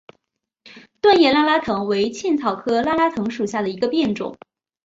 [0.99, 4.35] 钝叶拉拉藤为茜草科拉拉藤属下的一个变种。